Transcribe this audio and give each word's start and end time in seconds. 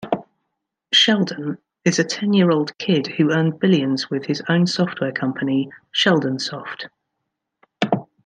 Sheldon: 0.91 1.59
is 1.85 1.99
a 1.99 2.03
ten-year-old 2.03 2.75
kid 2.79 3.05
who 3.05 3.29
earned 3.31 3.59
billions 3.59 4.09
with 4.09 4.25
his 4.25 4.41
own 4.49 4.65
software 4.65 5.11
company: 5.11 5.69
Sheldonsoft. 5.93 6.87